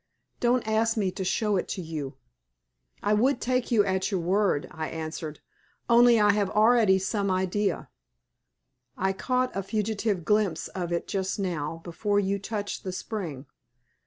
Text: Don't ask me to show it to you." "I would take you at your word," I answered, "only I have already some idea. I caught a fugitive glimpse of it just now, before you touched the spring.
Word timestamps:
Don't 0.39 0.67
ask 0.67 0.97
me 0.97 1.11
to 1.11 1.23
show 1.23 1.57
it 1.57 1.67
to 1.67 1.79
you." 1.83 2.15
"I 3.03 3.13
would 3.13 3.39
take 3.39 3.69
you 3.69 3.85
at 3.85 4.09
your 4.09 4.19
word," 4.19 4.67
I 4.71 4.89
answered, 4.89 5.41
"only 5.91 6.19
I 6.19 6.31
have 6.31 6.49
already 6.49 6.97
some 6.97 7.29
idea. 7.29 7.87
I 8.97 9.13
caught 9.13 9.55
a 9.55 9.61
fugitive 9.61 10.25
glimpse 10.25 10.69
of 10.69 10.91
it 10.91 11.07
just 11.07 11.37
now, 11.37 11.81
before 11.83 12.19
you 12.19 12.39
touched 12.39 12.83
the 12.83 12.91
spring. 12.91 13.45